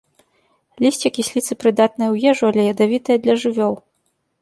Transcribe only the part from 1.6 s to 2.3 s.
прыдатнае